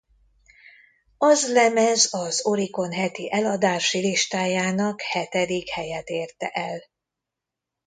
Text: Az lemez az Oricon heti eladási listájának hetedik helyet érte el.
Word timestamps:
Az 1.17 1.51
lemez 1.51 2.13
az 2.13 2.45
Oricon 2.45 2.91
heti 2.93 3.31
eladási 3.33 3.99
listájának 3.99 5.01
hetedik 5.01 5.69
helyet 5.69 6.09
érte 6.09 6.47
el. 6.47 6.81